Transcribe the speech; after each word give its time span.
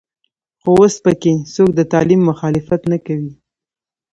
خو 0.61 0.69
اوس 0.79 0.95
په 1.05 1.11
کې 1.21 1.33
څوک 1.53 1.69
د 1.75 1.81
تعلیم 1.93 2.21
مخالفت 2.29 2.81
نه 2.91 2.97
کوي. 3.05 3.33